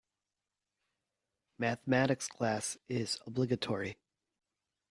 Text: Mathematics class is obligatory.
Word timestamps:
Mathematics 1.59 2.27
class 2.27 2.75
is 2.89 3.19
obligatory. 3.27 3.99